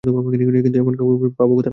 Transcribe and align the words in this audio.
কিন্তু 0.03 0.77
এমন 0.79 0.93
কেউকে 0.97 1.27
পাব 1.37 1.49
কোথায়? 1.49 1.69